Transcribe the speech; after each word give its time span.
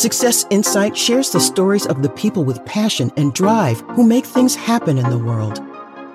Success 0.00 0.46
Insight 0.48 0.96
shares 0.96 1.30
the 1.30 1.38
stories 1.38 1.86
of 1.86 2.00
the 2.00 2.08
people 2.08 2.42
with 2.42 2.64
passion 2.64 3.12
and 3.18 3.34
drive 3.34 3.82
who 3.82 4.02
make 4.02 4.24
things 4.24 4.56
happen 4.56 4.96
in 4.96 5.10
the 5.10 5.18
world. 5.18 5.60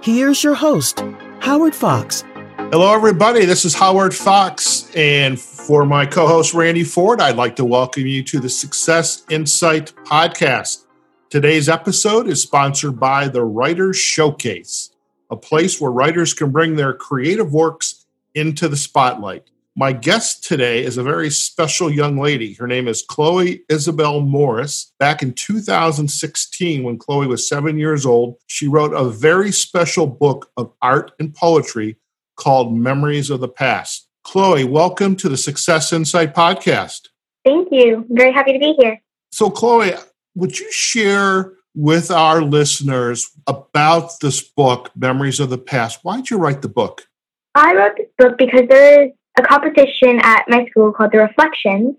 Here's 0.02 0.44
your 0.44 0.56
host, 0.56 1.04
Howard 1.42 1.76
Fox. 1.76 2.24
Hello, 2.72 2.92
everybody. 2.96 3.46
This 3.46 3.64
is 3.64 3.76
Howard 3.76 4.16
Fox. 4.16 4.90
And 4.96 5.40
for 5.40 5.86
my 5.86 6.08
co 6.08 6.26
host, 6.26 6.56
Randy 6.56 6.84
Ford, 6.84 7.22
I'd 7.22 7.36
like 7.36 7.56
to 7.58 7.64
welcome 7.64 8.08
you 8.08 8.24
to 8.24 8.40
the 8.40 8.50
Success 8.50 9.24
Insight 9.30 9.94
podcast. 9.98 10.86
Today's 11.30 11.70
episode 11.70 12.28
is 12.28 12.42
sponsored 12.42 13.00
by 13.00 13.28
the 13.28 13.44
Writers 13.44 13.98
Showcase, 13.98 14.90
a 15.30 15.38
place 15.38 15.80
where 15.80 15.92
writers 15.92 16.34
can 16.34 16.50
bring 16.50 16.76
their 16.76 16.96
creative 16.96 17.54
works 17.54 18.08
into 18.34 18.68
the 18.68 18.78
spotlight. 18.78 19.52
My 19.78 19.92
guest 19.92 20.46
today 20.46 20.86
is 20.86 20.98
a 20.98 21.04
very 21.04 21.30
special 21.30 21.92
young 21.92 22.18
lady. 22.18 22.54
Her 22.54 22.66
name 22.66 22.88
is 22.88 23.02
Chloe 23.02 23.66
Isabel 23.68 24.22
Morris. 24.22 24.94
Back 25.00 25.22
in 25.22 25.34
2016, 25.34 26.82
when 26.82 26.98
Chloe 26.98 27.28
was 27.28 27.46
seven 27.46 27.78
years 27.78 28.06
old, 28.06 28.38
she 28.48 28.70
wrote 28.70 28.94
a 28.94 29.10
very 29.10 29.52
special 29.52 30.08
book 30.08 30.50
of 30.56 30.72
art 30.82 31.12
and 31.20 31.36
poetry 31.36 31.98
called 32.38 32.74
Memories 32.74 33.30
of 33.30 33.42
the 33.42 33.50
Past. 33.50 34.08
Chloe, 34.24 34.64
welcome 34.64 35.18
to 35.18 35.28
the 35.28 35.36
Success 35.36 35.92
Insight 35.92 36.34
podcast. 36.34 37.10
Thank 37.44 37.68
you. 37.70 38.06
I'm 38.10 38.16
very 38.16 38.32
happy 38.32 38.54
to 38.54 38.60
be 38.60 38.78
here. 38.80 39.02
So, 39.34 39.50
Chloe, 39.50 39.92
would 40.36 40.58
you 40.58 40.72
share 40.72 41.52
with 41.76 42.12
our 42.12 42.42
listeners 42.42 43.30
about 43.46 44.22
this 44.22 44.42
book, 44.42 44.92
Memories 44.96 45.42
of 45.42 45.50
the 45.50 45.58
Past? 45.58 46.00
Why 46.04 46.16
did 46.16 46.30
you 46.30 46.38
write 46.38 46.62
the 46.62 46.70
book? 46.70 47.08
I 47.56 47.76
wrote 47.76 47.98
this 47.98 48.08
book 48.18 48.38
because 48.38 48.70
there 48.70 49.08
is 49.08 49.12
a 49.38 49.42
competition 49.42 50.20
at 50.22 50.46
my 50.48 50.66
school 50.68 50.92
called 50.92 51.12
the 51.12 51.20
Reflections, 51.20 51.96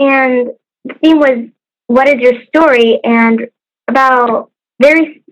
and 0.00 0.50
the 0.84 0.94
theme 1.02 1.18
was 1.18 1.48
"What 1.86 2.08
is 2.08 2.20
your 2.20 2.42
story?" 2.44 3.00
And 3.04 3.48
about 3.88 4.50
very 4.80 5.22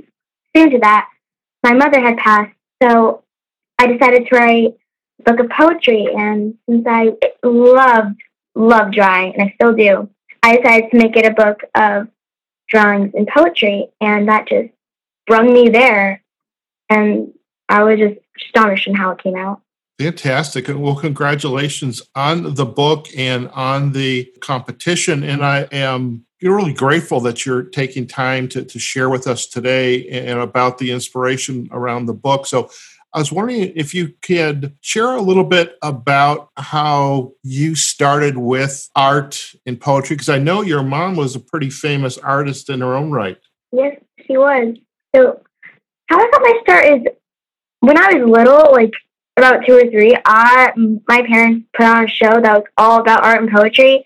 soon 0.55 0.71
to 0.71 0.79
that, 0.81 1.09
my 1.63 1.73
mother 1.73 2.01
had 2.01 2.17
passed, 2.19 2.55
so 2.83 3.25
I 3.79 3.87
decided 3.87 4.27
to 4.27 4.37
write 4.37 4.75
a 5.21 5.23
book 5.25 5.41
of 5.41 5.51
poetry. 5.51 6.09
And 6.15 6.57
since 6.69 6.87
I 6.87 7.13
loved 7.43 8.21
loved 8.55 8.95
drawing, 8.95 9.35
and 9.35 9.43
I 9.43 9.55
still 9.55 9.75
do, 9.75 10.09
I 10.43 10.57
decided 10.57 10.91
to 10.91 10.99
make 10.99 11.17
it 11.17 11.27
a 11.27 11.35
book 11.35 11.63
of 11.75 12.09
drawings 12.69 13.13
and 13.15 13.27
poetry, 13.27 13.89
and 14.01 14.29
that 14.29 14.49
just 14.49 14.71
brung 15.27 15.53
me 15.53 15.69
there. 15.69 16.23
And 16.89 17.33
I 17.69 17.83
was 17.83 17.99
just 17.99 18.21
astonished 18.37 18.87
in 18.87 18.95
how 18.95 19.11
it 19.11 19.23
came 19.23 19.37
out. 19.37 19.63
Fantastic. 19.99 20.69
And 20.69 20.83
Well, 20.83 20.97
congratulations 20.97 22.03
on 22.15 22.55
the 22.55 22.67
book 22.67 23.07
and 23.17 23.49
on 23.51 23.93
the 23.93 24.33
competition. 24.41 25.23
And 25.23 25.45
I 25.45 25.69
am 25.71 26.27
really 26.43 26.73
grateful 26.73 27.21
that 27.21 27.47
you're 27.47 27.63
taking 27.63 28.07
time 28.07 28.49
to, 28.49 28.65
to 28.65 28.79
share 28.79 29.09
with 29.09 29.27
us 29.27 29.47
today 29.47 30.07
and 30.09 30.41
about 30.41 30.79
the 30.79 30.91
inspiration 30.91 31.69
around 31.71 32.07
the 32.07 32.13
book. 32.13 32.47
So 32.47 32.71
I 33.15 33.19
was 33.19 33.31
wondering 33.31 33.73
if 33.77 33.95
you 33.95 34.13
could 34.23 34.77
share 34.81 35.13
a 35.13 35.21
little 35.21 35.45
bit 35.45 35.77
about 35.81 36.51
how 36.57 37.33
you 37.45 37.77
started 37.77 38.37
with 38.37 38.91
art 38.97 39.41
and 39.65 39.81
poetry, 39.81 40.17
because 40.17 40.29
I 40.29 40.39
know 40.39 40.63
your 40.63 40.83
mom 40.83 41.15
was 41.15 41.37
a 41.37 41.41
pretty 41.41 41.71
famous 41.71 42.19
artist 42.19 42.69
in 42.69 42.81
her 42.81 42.95
own 42.95 43.13
right. 43.13 43.39
Yes, 43.71 44.01
she 44.27 44.37
was. 44.37 44.77
So 45.15 45.41
how 46.09 46.19
I 46.19 46.31
got 46.33 46.43
my 46.43 46.59
start 46.63 46.85
is 46.87 47.03
when 47.79 47.97
I 47.97 48.15
was 48.15 48.29
little, 48.29 48.73
like 48.73 48.93
about 49.37 49.65
two 49.67 49.77
or 49.77 49.91
three, 49.91 50.17
I 50.25 50.73
my 51.09 51.23
parents 51.23 51.67
put 51.77 51.87
on 51.87 52.05
a 52.05 52.09
show 52.09 52.41
that 52.41 52.55
was 52.55 52.65
all 52.77 53.01
about 53.01 53.25
art 53.25 53.43
and 53.43 53.51
poetry, 53.51 54.05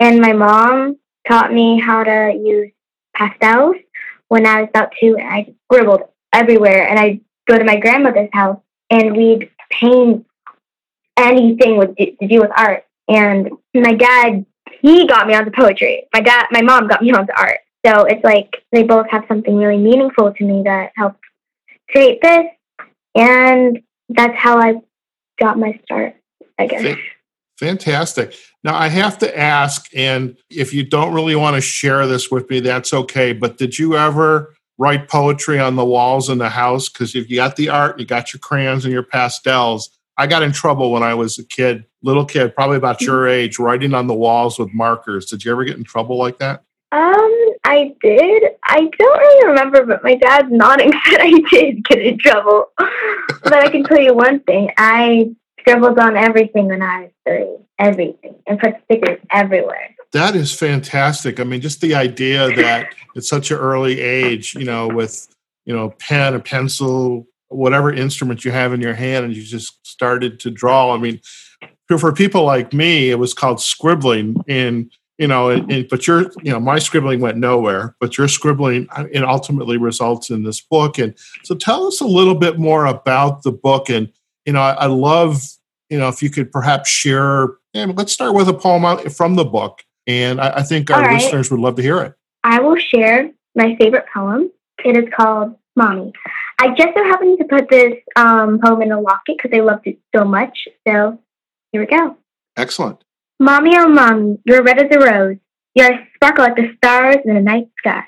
and 0.00 0.20
my 0.20 0.32
mom 0.32 0.98
taught 1.26 1.52
me 1.52 1.80
how 1.80 2.04
to 2.04 2.32
use 2.34 2.70
pastels 3.14 3.76
when 4.28 4.46
I 4.46 4.62
was 4.62 4.70
about 4.70 4.92
two, 5.00 5.16
and 5.16 5.28
I 5.28 5.54
scribbled 5.64 6.02
everywhere. 6.32 6.88
And 6.88 6.98
I'd 6.98 7.20
go 7.46 7.58
to 7.58 7.64
my 7.64 7.76
grandmother's 7.76 8.30
house, 8.32 8.60
and 8.90 9.16
we'd 9.16 9.50
paint 9.70 10.26
anything 11.16 11.78
with 11.78 11.96
to 11.96 12.26
do 12.28 12.40
with 12.40 12.50
art. 12.56 12.84
And 13.08 13.50
my 13.74 13.94
dad, 13.94 14.44
he 14.82 15.06
got 15.06 15.26
me 15.26 15.34
onto 15.34 15.50
poetry. 15.50 16.04
My 16.12 16.20
dad, 16.20 16.46
my 16.50 16.62
mom 16.62 16.88
got 16.88 17.02
me 17.02 17.10
onto 17.12 17.32
art. 17.36 17.60
So 17.84 18.04
it's 18.04 18.24
like 18.24 18.64
they 18.72 18.82
both 18.82 19.06
have 19.10 19.24
something 19.28 19.56
really 19.56 19.78
meaningful 19.78 20.32
to 20.32 20.44
me 20.44 20.62
that 20.64 20.92
helped 20.96 21.20
create 21.88 22.20
this. 22.20 22.46
And 23.14 23.80
that's 24.08 24.36
how 24.36 24.58
I 24.58 24.74
got 25.38 25.58
my 25.58 25.78
start, 25.84 26.16
I 26.58 26.66
guess. 26.66 26.96
Fantastic. 27.58 28.34
Now, 28.62 28.76
I 28.76 28.88
have 28.88 29.18
to 29.18 29.38
ask, 29.38 29.86
and 29.94 30.36
if 30.50 30.74
you 30.74 30.84
don't 30.84 31.14
really 31.14 31.36
want 31.36 31.56
to 31.56 31.60
share 31.60 32.06
this 32.06 32.30
with 32.30 32.50
me, 32.50 32.60
that's 32.60 32.92
okay. 32.92 33.32
But 33.32 33.56
did 33.58 33.78
you 33.78 33.96
ever 33.96 34.54
write 34.78 35.08
poetry 35.08 35.58
on 35.58 35.76
the 35.76 35.84
walls 35.84 36.28
in 36.28 36.38
the 36.38 36.50
house? 36.50 36.88
Because 36.88 37.14
if 37.14 37.30
you 37.30 37.36
got 37.36 37.56
the 37.56 37.70
art, 37.70 37.98
you 37.98 38.04
got 38.04 38.32
your 38.32 38.40
crayons 38.40 38.84
and 38.84 38.92
your 38.92 39.02
pastels. 39.02 39.90
I 40.18 40.26
got 40.26 40.42
in 40.42 40.52
trouble 40.52 40.90
when 40.92 41.02
I 41.02 41.14
was 41.14 41.38
a 41.38 41.44
kid, 41.44 41.84
little 42.02 42.24
kid, 42.24 42.54
probably 42.54 42.76
about 42.76 43.00
your 43.00 43.24
mm-hmm. 43.24 43.40
age, 43.40 43.58
writing 43.58 43.94
on 43.94 44.06
the 44.06 44.14
walls 44.14 44.58
with 44.58 44.72
markers. 44.74 45.26
Did 45.26 45.44
you 45.44 45.52
ever 45.52 45.64
get 45.64 45.76
in 45.76 45.84
trouble 45.84 46.16
like 46.18 46.38
that? 46.38 46.62
Um, 46.92 47.35
I 47.66 47.94
did. 48.00 48.44
I 48.62 48.88
don't 48.96 49.18
really 49.18 49.48
remember, 49.48 49.84
but 49.84 50.04
my 50.04 50.14
dad's 50.14 50.48
nodding 50.50 50.90
that 51.10 51.20
I 51.20 51.32
did 51.50 51.84
get 51.84 51.98
in 51.98 52.18
trouble. 52.18 52.66
but 52.78 53.54
I 53.54 53.68
can 53.68 53.82
tell 53.82 54.00
you 54.00 54.14
one 54.14 54.40
thing: 54.40 54.70
I 54.78 55.34
scribbled 55.60 55.98
on 55.98 56.16
everything 56.16 56.68
when 56.68 56.80
I 56.80 57.02
was 57.02 57.10
three, 57.26 57.56
everything, 57.80 58.36
and 58.46 58.60
put 58.60 58.74
stickers 58.84 59.18
everywhere. 59.32 59.94
That 60.12 60.36
is 60.36 60.54
fantastic. 60.54 61.40
I 61.40 61.44
mean, 61.44 61.60
just 61.60 61.80
the 61.80 61.96
idea 61.96 62.54
that 62.54 62.94
at 63.16 63.24
such 63.24 63.50
an 63.50 63.58
early 63.58 64.00
age, 64.00 64.54
you 64.54 64.64
know, 64.64 64.86
with 64.86 65.26
you 65.64 65.74
know, 65.74 65.90
pen, 65.98 66.34
a 66.34 66.40
pencil, 66.40 67.26
whatever 67.48 67.92
instrument 67.92 68.44
you 68.44 68.52
have 68.52 68.72
in 68.72 68.80
your 68.80 68.94
hand, 68.94 69.24
and 69.24 69.34
you 69.34 69.42
just 69.42 69.84
started 69.84 70.38
to 70.40 70.52
draw. 70.52 70.94
I 70.94 70.98
mean, 70.98 71.20
for 71.98 72.12
people 72.12 72.44
like 72.44 72.72
me, 72.72 73.10
it 73.10 73.18
was 73.18 73.34
called 73.34 73.60
scribbling, 73.60 74.36
and 74.46 74.92
you 75.18 75.26
know, 75.26 75.48
and, 75.48 75.70
and, 75.72 75.88
but 75.88 76.06
your, 76.06 76.30
you 76.42 76.52
know, 76.52 76.60
my 76.60 76.78
scribbling 76.78 77.20
went 77.20 77.38
nowhere, 77.38 77.96
but 78.00 78.18
your 78.18 78.28
scribbling 78.28 78.86
it 79.10 79.24
ultimately 79.24 79.78
results 79.78 80.30
in 80.30 80.42
this 80.42 80.60
book. 80.60 80.98
And 80.98 81.14
so, 81.42 81.54
tell 81.54 81.86
us 81.86 82.00
a 82.00 82.06
little 82.06 82.34
bit 82.34 82.58
more 82.58 82.86
about 82.86 83.42
the 83.42 83.52
book. 83.52 83.88
And 83.88 84.12
you 84.44 84.52
know, 84.52 84.60
I, 84.60 84.72
I 84.72 84.86
love, 84.86 85.42
you 85.90 85.98
know, 85.98 86.08
if 86.08 86.22
you 86.22 86.30
could 86.30 86.50
perhaps 86.50 86.88
share. 86.88 87.48
And 87.74 87.96
let's 87.96 88.12
start 88.12 88.34
with 88.34 88.48
a 88.48 88.54
poem 88.54 89.10
from 89.10 89.34
the 89.34 89.44
book, 89.44 89.82
and 90.06 90.40
I, 90.40 90.58
I 90.58 90.62
think 90.62 90.90
our 90.90 91.02
right. 91.02 91.20
listeners 91.20 91.50
would 91.50 91.60
love 91.60 91.76
to 91.76 91.82
hear 91.82 92.00
it. 92.02 92.14
I 92.44 92.60
will 92.60 92.76
share 92.76 93.30
my 93.54 93.76
favorite 93.76 94.06
poem. 94.12 94.50
It 94.84 94.96
is 94.96 95.12
called 95.14 95.56
"Mommy." 95.74 96.12
I 96.58 96.68
just 96.68 96.94
so 96.96 97.04
happened 97.04 97.38
to 97.38 97.44
put 97.44 97.68
this 97.68 97.94
um, 98.16 98.58
poem 98.60 98.80
in 98.80 98.92
a 98.92 99.00
locket 99.00 99.36
because 99.36 99.50
I 99.52 99.60
loved 99.60 99.86
it 99.86 99.98
so 100.14 100.24
much. 100.24 100.68
So 100.88 101.18
here 101.72 101.82
we 101.82 101.86
go. 101.86 102.16
Excellent. 102.56 103.04
Mommy, 103.38 103.76
oh 103.76 103.88
mommy, 103.88 104.38
you're 104.44 104.62
red 104.62 104.78
as 104.78 104.96
a 104.96 104.98
rose. 104.98 105.36
You're 105.74 105.92
a 105.92 106.08
sparkle 106.14 106.44
like 106.44 106.56
the 106.56 106.72
stars 106.76 107.16
in 107.24 107.34
the 107.34 107.40
night 107.40 107.68
sky. 107.78 108.04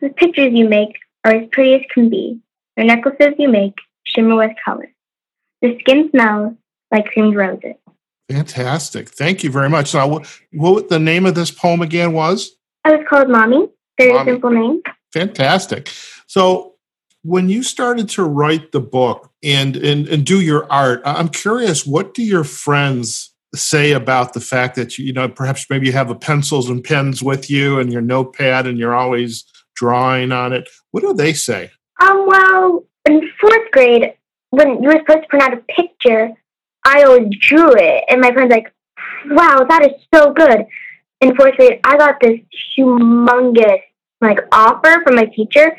The 0.00 0.08
pictures 0.08 0.52
you 0.52 0.68
make 0.68 0.96
are 1.24 1.32
as 1.32 1.48
pretty 1.52 1.74
as 1.74 1.82
can 1.92 2.08
be. 2.08 2.40
The 2.76 2.84
necklaces 2.84 3.34
you 3.38 3.48
make 3.48 3.74
shimmer 4.04 4.36
with 4.36 4.52
color. 4.64 4.90
The 5.60 5.78
skin 5.80 6.08
smells 6.10 6.54
like 6.90 7.04
creamed 7.06 7.36
roses. 7.36 7.74
Fantastic. 8.30 9.10
Thank 9.10 9.44
you 9.44 9.50
very 9.50 9.68
much. 9.68 9.92
Now, 9.92 10.08
what, 10.08 10.40
what 10.52 10.88
the 10.88 10.98
name 10.98 11.26
of 11.26 11.34
this 11.34 11.50
poem 11.50 11.82
again 11.82 12.12
was? 12.12 12.50
It 12.86 12.96
was 12.98 13.06
called 13.08 13.28
Mommy. 13.28 13.68
Very 13.98 14.14
Mommy. 14.14 14.32
simple 14.32 14.50
name. 14.50 14.82
Fantastic. 15.12 15.90
So, 16.26 16.76
when 17.22 17.50
you 17.50 17.62
started 17.62 18.08
to 18.10 18.24
write 18.24 18.72
the 18.72 18.80
book 18.80 19.30
and, 19.42 19.76
and, 19.76 20.08
and 20.08 20.24
do 20.24 20.40
your 20.40 20.70
art, 20.72 21.02
I'm 21.04 21.28
curious, 21.28 21.84
what 21.84 22.14
do 22.14 22.22
your 22.22 22.44
friends 22.44 23.29
say 23.54 23.92
about 23.92 24.32
the 24.32 24.40
fact 24.40 24.76
that 24.76 24.98
you, 24.98 25.12
know 25.12 25.28
perhaps 25.28 25.66
maybe 25.70 25.86
you 25.86 25.92
have 25.92 26.10
a 26.10 26.14
pencils 26.14 26.68
and 26.68 26.84
pens 26.84 27.22
with 27.22 27.50
you 27.50 27.78
and 27.78 27.92
your 27.92 28.02
notepad 28.02 28.66
and 28.66 28.78
you're 28.78 28.94
always 28.94 29.44
drawing 29.74 30.30
on 30.32 30.52
it. 30.52 30.68
What 30.92 31.02
do 31.02 31.14
they 31.14 31.32
say? 31.32 31.70
Um 32.00 32.26
well 32.26 32.84
in 33.08 33.28
fourth 33.40 33.70
grade 33.72 34.14
when 34.50 34.82
you 34.82 34.88
were 34.88 35.00
supposed 35.00 35.22
to 35.22 35.28
print 35.28 35.42
out 35.42 35.54
a 35.54 35.62
picture 35.72 36.30
i 36.84 37.02
always 37.02 37.28
drew 37.40 37.72
it 37.74 38.04
and 38.08 38.20
my 38.20 38.32
friend's 38.32 38.52
like 38.52 38.72
wow 39.30 39.64
that 39.68 39.82
is 39.82 39.92
so 40.14 40.32
good. 40.32 40.64
In 41.20 41.36
fourth 41.36 41.56
grade 41.56 41.80
i 41.84 41.96
got 41.96 42.20
this 42.20 42.38
humongous 42.78 43.80
like 44.20 44.38
offer 44.52 45.02
from 45.04 45.16
my 45.16 45.24
teacher 45.24 45.76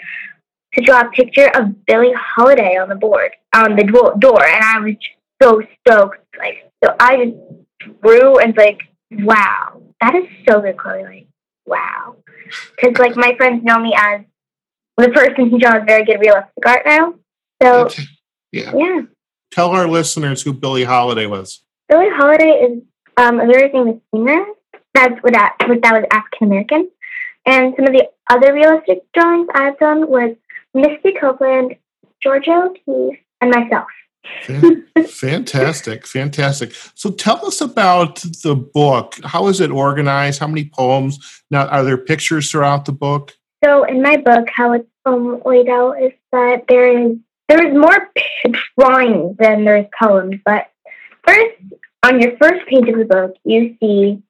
to 0.74 0.82
draw 0.82 1.02
a 1.02 1.10
picture 1.12 1.50
of 1.56 1.86
billie 1.86 2.14
holiday 2.14 2.78
on 2.78 2.90
the 2.90 2.96
board 2.96 3.32
on 3.54 3.76
the 3.76 3.84
door 4.20 4.46
and 4.46 4.64
i 4.64 4.80
was 4.80 4.96
so 5.42 5.62
stoked 5.82 6.18
like 6.38 6.72
so 6.84 6.96
i 7.00 7.26
just 7.26 7.61
through 8.02 8.40
and 8.40 8.56
like, 8.58 8.82
wow, 9.12 9.82
that 10.00 10.16
is 10.16 10.26
so 10.48 10.62
good, 10.62 10.78
Chloe. 10.78 11.04
Like, 11.04 11.28
wow. 11.66 12.16
Because 12.76 12.98
like 12.98 13.16
my 13.16 13.36
friends 13.38 13.64
know 13.64 13.80
me 13.80 13.94
as 13.98 14.22
the 14.98 15.10
person 15.10 15.50
who 15.50 15.60
draws 15.60 15.84
very 15.86 16.06
good 16.06 16.20
realistic 16.20 16.66
art 16.66 16.82
now. 16.86 17.14
So 17.62 17.90
yeah, 18.52 18.72
yeah. 18.76 19.02
Tell 19.52 19.72
our 19.72 19.88
listeners 19.88 20.42
who 20.42 20.54
Billie 20.54 20.84
Holiday 20.84 21.26
was. 21.26 21.64
Billie 21.90 22.10
Holiday 22.10 22.52
is 22.52 22.82
um, 23.18 23.40
a 23.40 23.46
very 23.46 23.72
famous 23.72 23.98
singer, 24.14 24.46
That's 24.94 25.22
what 25.22 25.34
that, 25.34 25.56
that 25.60 25.70
was 25.70 26.06
African 26.12 26.48
American. 26.48 26.90
And 27.46 27.74
some 27.76 27.88
of 27.88 27.94
the 27.94 28.08
other 28.30 28.54
realistic 28.54 29.00
drawings 29.14 29.48
I've 29.54 29.78
done 29.80 30.10
was 30.10 30.36
Misty 30.74 31.14
Copeland, 31.20 31.76
Georgia 32.22 32.52
O'Keeffe, 32.52 33.20
and 33.42 33.52
myself. 33.52 33.88
Fantastic, 35.08 36.06
fantastic. 36.08 36.74
So 36.96 37.12
tell 37.12 37.46
us 37.46 37.62
about 37.62 38.22
the 38.44 38.56
book. 38.56 39.16
How 39.24 39.48
is 39.48 39.62
it 39.62 39.72
organized? 39.72 40.40
How 40.40 40.48
many 40.48 40.70
poems? 40.74 41.44
Now, 41.50 41.68
are 41.68 41.84
there 41.84 41.98
pictures 41.98 42.50
throughout 42.50 42.86
the 42.86 42.92
book? 42.92 43.34
So 43.64 43.84
in 43.84 44.02
my 44.02 44.18
book, 44.18 44.48
how 44.54 44.74
it's 44.74 44.88
um, 45.06 45.42
laid 45.46 45.70
out 45.70 46.02
is 46.02 46.12
that 46.32 46.66
there 46.68 46.98
is 46.98 47.18
there 47.48 47.68
is 47.68 47.76
more 47.78 48.10
drawings 48.80 49.36
than 49.38 49.66
there's 49.66 49.86
poems. 50.02 50.36
But 50.46 50.72
first, 51.28 51.56
on 52.04 52.22
your 52.22 52.38
first 52.38 52.66
page 52.68 52.88
of 52.88 52.98
the 52.98 53.06
book, 53.06 53.36
you 53.44 53.76
see 53.80 54.22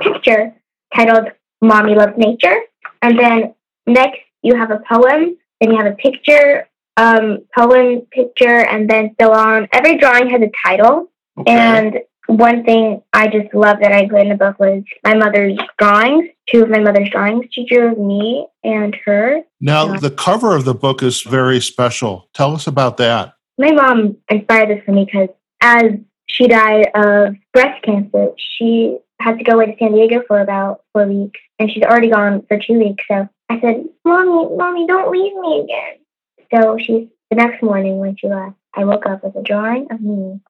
picture 0.00 0.54
titled 0.94 1.32
"Mommy 1.60 1.94
Loves 1.94 2.16
Nature," 2.16 2.56
and 3.02 3.18
then 3.18 3.54
next 3.86 4.20
you 4.42 4.56
have 4.56 4.70
a 4.70 4.80
poem. 4.90 5.36
Then 5.60 5.70
you 5.70 5.76
have 5.78 5.86
a 5.86 5.96
picture, 5.96 6.68
um, 6.96 7.38
poem, 7.56 8.02
picture, 8.10 8.66
and 8.66 8.88
then 8.88 9.14
so 9.20 9.32
on. 9.32 9.68
Every 9.72 9.98
drawing 9.98 10.30
has 10.30 10.40
a 10.42 10.50
title, 10.64 11.10
okay. 11.38 11.52
and 11.52 11.98
one 12.26 12.64
thing 12.64 13.02
I 13.12 13.28
just 13.28 13.54
love 13.54 13.78
that 13.80 13.92
I 13.92 14.08
put 14.08 14.20
in 14.20 14.30
the 14.30 14.34
book 14.34 14.58
was 14.58 14.82
my 15.04 15.14
mother's 15.14 15.56
drawings. 15.78 16.28
Two 16.48 16.62
of 16.62 16.70
my 16.70 16.80
mother's 16.80 17.10
drawings. 17.10 17.46
She 17.50 17.66
drew 17.66 17.92
of 17.92 17.98
me 17.98 18.46
and 18.64 18.96
her. 19.04 19.42
Now, 19.60 19.96
the 19.96 20.10
cover 20.10 20.54
of 20.54 20.64
the 20.64 20.74
book 20.74 21.02
is 21.02 21.22
very 21.22 21.60
special. 21.60 22.28
Tell 22.34 22.54
us 22.54 22.66
about 22.66 22.96
that. 22.98 23.34
My 23.58 23.72
mom 23.72 24.16
inspired 24.28 24.70
this 24.70 24.84
for 24.84 24.92
me 24.92 25.04
because 25.04 25.28
as 25.60 25.84
she 26.26 26.46
died 26.48 26.88
of 26.94 27.34
breast 27.52 27.82
cancer, 27.84 28.30
she 28.36 28.98
had 29.20 29.38
to 29.38 29.44
go 29.44 29.54
away 29.54 29.66
to 29.66 29.76
San 29.78 29.92
Diego 29.92 30.22
for 30.26 30.40
about 30.40 30.82
four 30.92 31.06
weeks, 31.06 31.40
and 31.58 31.70
she's 31.70 31.82
already 31.82 32.10
gone 32.10 32.44
for 32.48 32.58
two 32.58 32.78
weeks. 32.78 33.04
So 33.08 33.28
I 33.48 33.60
said, 33.60 33.84
"Mommy, 34.04 34.56
mommy, 34.56 34.86
don't 34.86 35.10
leave 35.10 35.34
me 35.34 35.60
again." 35.60 36.05
So 36.52 36.78
she, 36.78 37.10
the 37.30 37.36
next 37.36 37.62
morning 37.62 37.98
when 37.98 38.16
she 38.16 38.28
left, 38.28 38.56
I 38.74 38.84
woke 38.84 39.06
up 39.06 39.24
with 39.24 39.36
a 39.36 39.42
drawing 39.42 39.90
of 39.90 40.00
me 40.00 40.40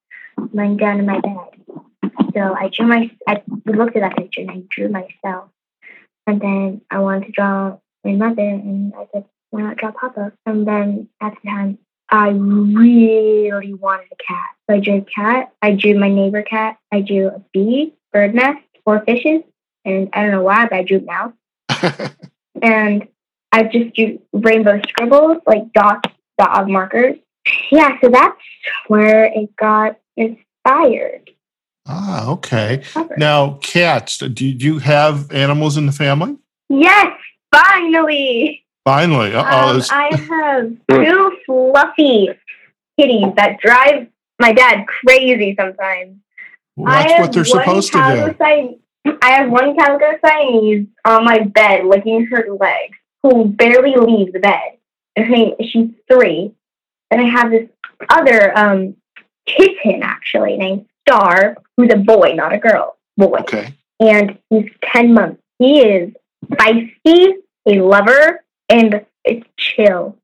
lying 0.52 0.76
down 0.76 0.98
in 0.98 1.06
my 1.06 1.20
bed. 1.20 2.12
So 2.34 2.54
I 2.54 2.68
drew 2.68 2.86
my, 2.86 3.10
I 3.26 3.42
looked 3.64 3.96
at 3.96 4.00
that 4.00 4.16
picture 4.16 4.42
and 4.42 4.50
I 4.50 4.62
drew 4.68 4.88
myself. 4.88 5.48
And 6.26 6.40
then 6.40 6.80
I 6.90 6.98
wanted 6.98 7.26
to 7.26 7.32
draw 7.32 7.78
my 8.04 8.12
mother, 8.12 8.42
and 8.42 8.92
I 8.94 9.06
said, 9.12 9.24
why 9.50 9.62
not 9.62 9.76
draw 9.76 9.92
Papa? 9.92 10.32
And 10.44 10.66
then 10.66 11.08
at 11.20 11.34
the 11.34 11.48
time, 11.48 11.78
I 12.08 12.30
really 12.30 13.74
wanted 13.74 14.06
a 14.12 14.16
cat. 14.16 14.46
So 14.68 14.76
I 14.76 14.80
drew 14.80 14.98
a 14.98 15.02
cat. 15.02 15.52
I 15.62 15.72
drew 15.72 15.98
my 15.98 16.08
neighbor 16.08 16.42
cat. 16.42 16.78
I 16.92 17.00
drew 17.00 17.28
a 17.28 17.42
bee, 17.52 17.94
bird 18.12 18.34
nest, 18.34 18.60
four 18.84 19.02
fishes, 19.04 19.42
and 19.84 20.08
I 20.12 20.22
don't 20.22 20.32
know 20.32 20.42
why, 20.42 20.66
but 20.68 20.74
I 20.74 20.82
drew 20.82 20.98
a 20.98 21.02
mouse. 21.02 22.10
and 22.62 23.08
I 23.52 23.64
just 23.64 23.94
do 23.94 24.20
rainbow 24.32 24.80
scribbles, 24.88 25.38
like 25.46 25.72
dots, 25.72 26.10
dot 26.38 26.68
markers. 26.68 27.16
Yeah, 27.70 27.96
so 28.02 28.10
that's 28.10 28.36
where 28.88 29.26
it 29.26 29.54
got 29.56 29.96
inspired. 30.16 31.30
Ah, 31.86 32.28
okay. 32.30 32.82
Now, 33.16 33.58
cats, 33.62 34.18
do 34.18 34.44
you 34.44 34.78
have 34.80 35.30
animals 35.32 35.76
in 35.76 35.86
the 35.86 35.92
family? 35.92 36.36
Yes, 36.68 37.12
finally. 37.54 38.64
Finally. 38.84 39.34
Um, 39.34 39.82
I 39.90 40.10
have 40.30 40.72
two 40.90 41.38
fluffy 41.46 42.30
kitties 42.98 43.32
that 43.36 43.58
drive 43.60 44.08
my 44.40 44.52
dad 44.52 44.86
crazy 44.86 45.54
sometimes. 45.58 46.16
Well, 46.76 46.92
that's 46.92 47.20
what 47.20 47.32
they're 47.32 47.44
supposed 47.44 47.92
to 47.92 48.34
do. 48.36 49.14
I 49.22 49.30
have 49.30 49.50
one 49.50 49.76
calico 49.76 50.18
Siamese 50.24 50.86
on 51.04 51.24
my 51.24 51.40
bed 51.40 51.84
licking 51.86 52.26
her 52.26 52.48
legs, 52.58 52.98
who 53.22 53.46
barely 53.46 53.94
leaves 53.96 54.32
the 54.32 54.40
bed. 54.40 54.78
Her 55.16 55.26
name, 55.26 55.54
she's 55.60 55.90
three. 56.10 56.52
Then 57.10 57.20
I 57.20 57.28
have 57.30 57.50
this 57.50 57.68
other 58.10 58.56
um, 58.56 58.96
kitten, 59.46 60.02
actually, 60.02 60.56
named 60.56 60.86
Star, 61.08 61.56
who's 61.76 61.92
a 61.92 61.96
boy, 61.96 62.32
not 62.34 62.52
a 62.52 62.58
girl. 62.58 62.96
Boy. 63.16 63.38
Okay. 63.40 63.74
And 64.00 64.38
he's 64.50 64.70
10 64.92 65.14
months. 65.14 65.40
He 65.58 65.80
is 65.80 66.12
feisty, 66.50 67.32
a 67.66 67.80
lover, 67.80 68.44
and 68.68 69.06
it's 69.24 69.46
chill. 69.56 70.18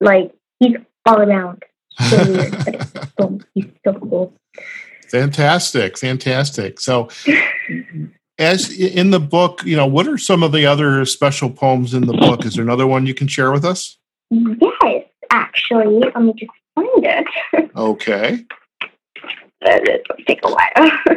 Like, 0.00 0.32
he's 0.60 0.76
all 1.04 1.20
around. 1.20 1.64
So 2.08 2.16
weird, 2.30 2.52
but 2.64 3.10
so, 3.20 3.38
he's 3.54 3.66
so 3.84 3.92
cool. 3.94 4.32
Fantastic, 5.08 5.98
fantastic. 5.98 6.80
So, 6.80 7.08
as 8.38 8.70
in 8.70 9.10
the 9.10 9.20
book, 9.20 9.64
you 9.64 9.76
know, 9.76 9.86
what 9.86 10.06
are 10.06 10.18
some 10.18 10.42
of 10.42 10.52
the 10.52 10.64
other 10.64 11.04
special 11.04 11.50
poems 11.50 11.94
in 11.94 12.06
the 12.06 12.12
book? 12.12 12.44
Is 12.44 12.54
there 12.54 12.64
another 12.64 12.86
one 12.86 13.06
you 13.06 13.14
can 13.14 13.26
share 13.26 13.50
with 13.50 13.64
us? 13.64 13.98
Yes, 14.30 15.04
actually. 15.30 15.98
Let 15.98 16.22
me 16.22 16.32
just 16.36 16.52
find 16.74 17.04
it. 17.04 17.26
Okay. 17.76 18.44
Will 19.62 19.80
take 20.26 20.40
a 20.44 20.50
while. 20.50 20.70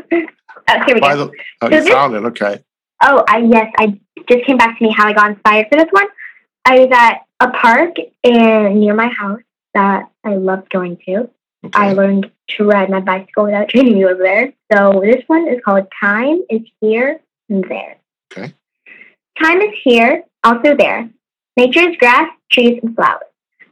uh, 0.68 0.86
here 0.86 0.96
we 0.96 1.00
By 1.00 1.16
go. 1.16 1.26
The, 1.26 1.32
oh, 1.62 1.70
so 1.70 1.76
you 1.76 1.84
this, 1.84 1.90
found 1.90 2.16
it. 2.16 2.24
Okay. 2.26 2.64
Oh, 3.04 3.24
I 3.28 3.38
yes, 3.40 3.72
I 3.78 4.00
just 4.30 4.46
came 4.46 4.58
back 4.58 4.78
to 4.78 4.84
me 4.84 4.92
how 4.92 5.08
I 5.08 5.14
got 5.14 5.32
inspired 5.32 5.68
for 5.72 5.78
this 5.78 5.90
one. 5.92 6.08
I 6.66 6.80
was 6.80 6.90
at 6.92 7.22
a 7.40 7.52
park 7.52 7.96
in 8.24 8.80
near 8.80 8.94
my 8.94 9.10
house 9.10 9.42
that 9.74 10.10
I 10.24 10.36
loved 10.36 10.70
going 10.70 10.98
to. 11.06 11.30
Okay. 11.64 11.80
I 11.80 11.94
learned 11.94 12.32
to 12.58 12.64
ride 12.66 12.90
my 12.90 13.00
bicycle 13.00 13.46
without 13.46 13.70
training 13.70 13.98
wheels 13.98 14.18
there. 14.20 14.54
So 14.72 15.02
this 15.04 15.24
one 15.28 15.48
is 15.48 15.60
called 15.64 15.86
Time 16.00 16.42
is 16.50 16.62
Here 16.80 17.20
and 17.50 17.64
There. 17.68 17.98
Okay. 18.32 18.54
Time 19.42 19.62
is 19.62 19.74
here, 19.84 20.24
also 20.44 20.76
there. 20.76 21.10
Nature 21.58 21.90
is 21.90 21.98
grass, 21.98 22.30
trees, 22.52 22.80
and 22.84 22.96
flowers. 22.96 23.24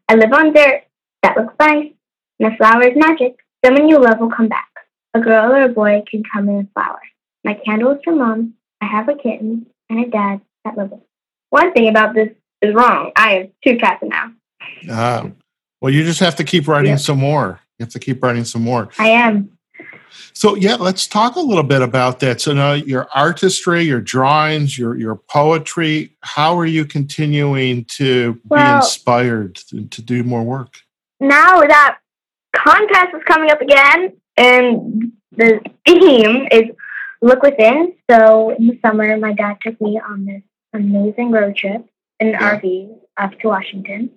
I 0.08 0.16
live 0.16 0.34
on 0.34 0.54
dirt 0.54 0.84
that 1.24 1.38
looks 1.38 1.54
nice, 1.60 1.92
and 2.40 2.52
the 2.52 2.58
flowers 2.58 2.94
magic. 2.96 3.38
Someone 3.64 3.90
you 3.90 4.00
love 4.00 4.20
will 4.20 4.32
come 4.32 4.48
back. 4.48 4.70
A 5.14 5.20
girl 5.20 5.52
or 5.52 5.64
a 5.64 5.70
boy 5.70 6.04
can 6.10 6.24
come 6.24 6.50
in 6.50 6.60
a 6.60 6.68
flower. 6.74 7.00
My 7.44 7.54
candle 7.54 7.92
is 7.92 8.00
for 8.04 8.16
mom. 8.16 8.54
I 8.82 8.86
have 8.86 9.10
a 9.10 9.16
kitten 9.16 9.66
and 9.90 10.06
a 10.06 10.10
dad 10.10 10.42
that 10.64 10.78
loves 10.78 10.94
it. 10.94 11.02
One 11.50 11.74
thing 11.74 11.90
about 11.90 12.14
this 12.14 12.30
is 12.62 12.74
wrong. 12.74 13.12
I 13.16 13.32
have 13.32 13.50
two 13.64 13.78
cats 13.78 14.04
now. 14.04 14.32
Uh, 14.90 15.30
well, 15.82 15.94
you 15.94 16.04
just 16.04 16.20
have 16.20 16.36
to 16.36 16.44
keep 16.44 16.68
writing 16.68 16.92
yep. 16.92 17.00
some 17.00 17.20
more. 17.20 17.60
You 17.80 17.86
have 17.86 17.94
to 17.94 18.00
keep 18.00 18.22
writing 18.22 18.44
some 18.44 18.62
more. 18.62 18.90
I 19.00 19.08
am. 19.08 19.58
So 20.34 20.56
yeah, 20.56 20.76
let's 20.76 21.08
talk 21.08 21.36
a 21.36 21.40
little 21.40 21.64
bit 21.64 21.82
about 21.82 22.20
that. 22.20 22.42
So 22.42 22.54
now 22.54 22.74
your 22.74 23.08
artistry, 23.16 23.84
your 23.84 24.02
drawings, 24.02 24.78
your 24.78 24.98
your 24.98 25.16
poetry. 25.16 26.18
How 26.22 26.58
are 26.58 26.66
you 26.66 26.86
continuing 26.86 27.86
to 27.86 28.40
well, 28.46 28.80
be 28.80 28.86
inspired 28.86 29.56
to, 29.56 29.86
to 29.88 30.02
do 30.02 30.24
more 30.24 30.44
work? 30.44 30.76
Now 31.20 31.62
that 31.62 32.00
contest 32.56 33.16
is 33.16 33.24
coming 33.26 33.52
up 33.52 33.62
again, 33.62 34.14
and 34.38 35.12
the 35.32 35.62
theme 35.86 36.48
is 36.52 36.64
look 37.22 37.42
within. 37.42 37.94
So 38.10 38.52
in 38.52 38.68
the 38.68 38.80
summer, 38.86 39.16
my 39.18 39.34
dad 39.34 39.58
took 39.62 39.80
me 39.80 40.00
on 40.00 40.26
this 40.26 40.42
amazing 40.74 41.32
road 41.32 41.56
trip 41.56 41.86
in 42.20 42.28
an 42.30 42.34
yeah. 42.34 42.60
RV 42.60 42.98
up 43.18 43.40
to 43.40 43.48
Washington. 43.48 44.12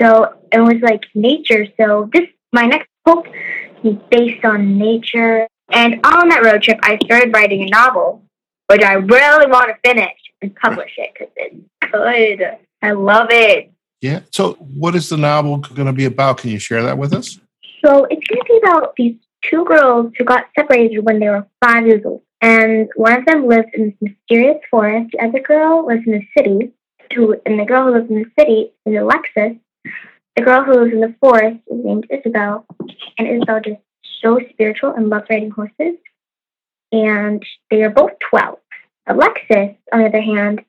So 0.00 0.34
it 0.52 0.60
was 0.60 0.76
like 0.82 1.06
nature. 1.14 1.66
So 1.78 2.10
this 2.12 2.28
my 2.56 2.66
next 2.66 2.88
book 3.04 3.26
is 3.84 3.96
based 4.10 4.44
on 4.44 4.78
nature. 4.78 5.46
And 5.70 5.94
on 6.04 6.28
that 6.30 6.42
road 6.42 6.62
trip, 6.62 6.78
I 6.82 6.98
started 7.04 7.32
writing 7.34 7.62
a 7.62 7.66
novel, 7.66 8.22
which 8.68 8.82
I 8.82 8.94
really 8.94 9.46
want 9.46 9.68
to 9.68 9.76
finish 9.88 10.18
and 10.40 10.56
publish 10.56 10.92
it 10.96 11.10
because 11.12 11.32
it's 11.36 11.92
good. 11.92 12.58
I 12.82 12.92
love 12.92 13.28
it. 13.30 13.70
Yeah. 14.00 14.20
So, 14.30 14.54
what 14.54 14.94
is 14.94 15.08
the 15.08 15.16
novel 15.16 15.58
going 15.58 15.86
to 15.86 15.92
be 15.92 16.06
about? 16.06 16.38
Can 16.38 16.50
you 16.50 16.58
share 16.58 16.82
that 16.82 16.96
with 16.96 17.12
us? 17.12 17.38
So, 17.84 18.04
it's 18.10 18.26
going 18.26 18.40
to 18.40 18.44
be 18.48 18.60
about 18.62 18.94
these 18.96 19.16
two 19.42 19.64
girls 19.64 20.12
who 20.16 20.24
got 20.24 20.46
separated 20.58 21.00
when 21.00 21.18
they 21.18 21.28
were 21.28 21.46
five 21.64 21.86
years 21.86 22.02
old. 22.04 22.22
And 22.40 22.88
one 22.96 23.18
of 23.18 23.26
them 23.26 23.46
lives 23.46 23.68
in 23.74 23.96
this 24.00 24.12
mysterious 24.12 24.60
forest. 24.70 25.10
The 25.12 25.24
other 25.24 25.40
girl 25.40 25.86
lives 25.86 26.04
in 26.06 26.12
the 26.12 26.26
city. 26.36 26.72
Who, 27.14 27.36
and 27.46 27.58
the 27.58 27.64
girl 27.64 27.86
who 27.86 27.92
lives 27.92 28.10
in 28.10 28.16
the 28.16 28.30
city 28.38 28.72
is 28.84 28.96
Alexis. 28.96 29.56
The 30.36 30.42
girl 30.42 30.64
who 30.64 30.72
lives 30.72 30.92
in 30.92 31.00
the 31.00 31.14
forest 31.18 31.60
is 31.66 31.84
named 31.84 32.06
Isabel. 32.10 32.66
And 33.18 33.26
Isabel 33.26 33.60
is 33.64 33.76
so 34.20 34.38
spiritual 34.50 34.90
and 34.90 35.08
loves 35.08 35.26
riding 35.30 35.50
horses. 35.50 35.96
And 36.92 37.42
they 37.70 37.82
are 37.82 37.90
both 37.90 38.12
12. 38.30 38.58
Alexis, 39.06 39.76
on 39.92 40.00
the 40.00 40.06
other 40.06 40.20
hand, 40.20 40.62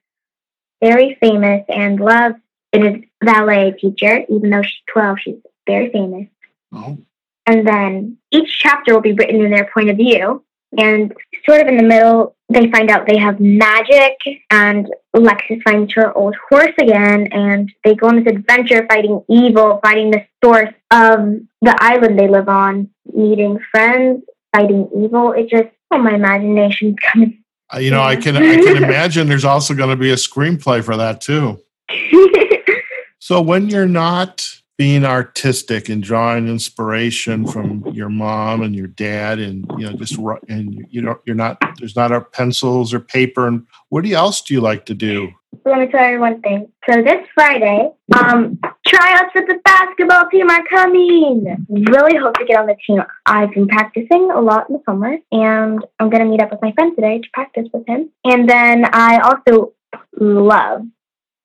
very 0.82 1.18
famous 1.20 1.66
and 1.68 2.00
loves 2.00 2.36
is 2.72 2.82
a 2.82 3.26
ballet 3.26 3.72
teacher. 3.72 4.24
Even 4.30 4.52
though 4.52 4.62
she's 4.62 4.82
12, 4.94 5.20
she's 5.20 5.36
very 5.68 5.92
famous. 5.92 6.28
Oh. 6.72 6.98
And 7.46 7.68
then 7.68 8.18
each 8.32 8.60
chapter 8.60 8.94
will 8.94 9.02
be 9.02 9.14
written 9.14 9.44
in 9.44 9.52
their 9.52 9.70
point 9.74 9.90
of 9.90 9.98
view. 9.98 10.44
And 10.78 11.14
sort 11.46 11.62
of 11.62 11.68
in 11.68 11.78
the 11.78 11.84
middle, 11.84 12.37
they 12.50 12.72
find 12.72 12.90
out 12.90 13.06
they 13.08 13.18
have 13.18 13.40
magic, 13.40 14.18
and 14.50 14.88
Alexis 15.14 15.58
finds 15.64 15.94
her 15.94 16.16
old 16.18 16.36
horse 16.50 16.74
again, 16.80 17.28
and 17.32 17.72
they 17.84 17.94
go 17.94 18.08
on 18.08 18.24
this 18.24 18.34
adventure 18.34 18.86
fighting 18.88 19.22
evil, 19.30 19.80
fighting 19.84 20.12
the 20.12 20.26
source 20.44 20.74
of 20.92 21.20
the 21.62 21.76
island 21.80 22.18
they 22.18 22.28
live 22.30 22.48
on, 22.48 22.90
meeting 23.14 23.60
friends, 23.70 24.24
fighting 24.56 24.90
evil. 24.98 25.34
It 25.34 25.50
just, 25.50 25.68
oh, 25.92 25.98
my 25.98 26.16
imagination's 26.16 26.96
coming 27.12 27.44
Uh, 27.74 27.80
you 27.80 27.92
know, 27.92 28.02
I 28.02 28.16
can 28.16 28.38
I 28.38 28.56
can 28.56 28.78
imagine 28.84 29.28
there's 29.28 29.46
also 29.46 29.74
going 29.74 29.90
to 29.90 29.98
be 29.98 30.12
a 30.12 30.16
screenplay 30.16 30.82
for 30.84 30.96
that 30.96 31.20
too. 31.20 31.60
so 33.20 33.42
when 33.42 33.70
you're 33.70 33.88
not 33.88 34.48
being 34.78 35.04
artistic 35.04 35.90
and 35.90 36.04
drawing 36.04 36.48
inspiration 36.48 37.48
from 37.48 37.84
your 37.88 38.10
mom 38.10 38.62
and 38.62 38.76
your 38.76 38.88
dad 38.88 39.40
and 39.40 39.66
you 39.78 39.90
know 39.90 39.94
just 39.94 40.18
and 40.48 40.86
you 40.90 41.02
know 41.02 41.20
you're 41.26 41.36
not 41.36 41.60
there's 41.80 41.96
not 41.96 42.12
our 42.12 42.24
pencils 42.24 42.94
or 42.94 43.00
paper. 43.00 43.48
And 43.48 43.66
what 43.90 44.06
else 44.06 44.42
do 44.42 44.54
you 44.54 44.62
like 44.62 44.86
to 44.86 44.94
do? 44.94 45.30
Let 45.66 45.80
me 45.80 45.88
tell 45.88 46.12
you 46.12 46.20
one 46.20 46.42
thing. 46.42 46.72
So 46.90 47.02
this 47.02 47.28
friday 47.34 47.90
um 48.16 48.60
tryouts 48.88 49.32
for 49.34 49.42
the 49.42 49.60
basketball 49.66 50.30
team 50.30 50.50
are 50.50 50.66
coming. 50.68 51.66
Really 51.70 52.18
hope 52.18 52.36
to 52.36 52.46
get 52.46 52.60
on 52.60 52.68
the 52.68 52.78
team. 52.86 53.02
I've 53.26 53.52
been 53.52 53.68
practicing 53.68 54.30
a 54.32 54.40
lot 54.40 54.70
in 54.70 54.76
the 54.76 54.82
summer 54.86 55.18
and 55.32 55.84
i'm 56.00 56.10
going 56.10 56.24
to 56.24 56.30
meet 56.30 56.42
up 56.42 56.52
with 56.52 56.62
my 56.62 56.72
friend 56.74 56.96
today 56.96 57.20
to 57.20 57.28
practice 57.34 57.68
with 57.74 57.88
him. 57.88 58.12
And 58.24 58.48
then 58.48 58.86
i 58.94 59.18
also 59.20 59.74
love 60.20 60.84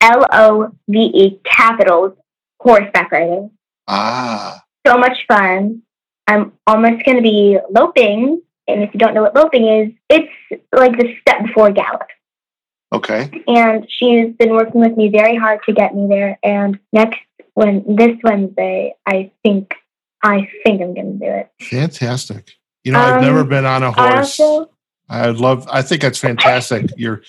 l-o-v-e 0.02 1.40
capitals 1.44 2.12
horseback 2.62 3.10
riding. 3.12 3.50
Ah. 3.88 4.62
So 4.86 4.96
much 4.96 5.26
fun. 5.26 5.82
I'm 6.26 6.52
almost 6.66 7.04
going 7.04 7.16
to 7.16 7.22
be 7.22 7.58
loping. 7.70 8.40
And 8.68 8.82
if 8.82 8.94
you 8.94 9.00
don't 9.00 9.14
know 9.14 9.22
what 9.22 9.34
loping 9.34 9.66
is, 9.66 9.92
it's 10.08 10.62
like 10.72 10.96
the 10.96 11.14
step 11.20 11.44
before 11.44 11.72
gallop. 11.72 12.08
Okay. 12.92 13.30
And 13.48 13.86
she's 13.88 14.34
been 14.36 14.50
working 14.50 14.80
with 14.80 14.96
me 14.96 15.08
very 15.08 15.36
hard 15.36 15.60
to 15.66 15.72
get 15.72 15.94
me 15.94 16.06
there. 16.08 16.38
And 16.42 16.78
next, 16.92 17.18
when 17.54 17.84
this 17.96 18.16
Wednesday, 18.22 18.94
I 19.06 19.30
think, 19.42 19.74
I 20.22 20.48
think 20.64 20.80
I'm 20.80 20.94
going 20.94 21.18
to 21.18 21.26
do 21.26 21.32
it. 21.32 21.50
Fantastic. 21.60 22.52
You 22.84 22.92
know, 22.92 23.00
um, 23.00 23.14
I've 23.14 23.22
never 23.22 23.40
um, 23.40 23.48
been 23.48 23.64
on 23.64 23.82
a 23.82 23.92
horse. 23.92 23.98
I, 24.40 24.44
also, 24.44 24.70
I 25.08 25.26
love. 25.30 25.68
I 25.70 25.82
think 25.82 26.02
that's 26.02 26.18
fantastic. 26.18 26.90
You're 26.96 27.22